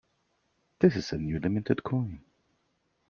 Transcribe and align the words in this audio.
This 0.79 0.95
is 0.95 1.11
a 1.11 1.19
newly 1.19 1.47
minted 1.47 1.83
coin. 1.83 2.23